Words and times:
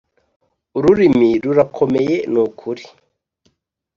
ururimi 0.77 1.29
rurakomeye, 1.43 2.15
nukuri! 2.31 2.83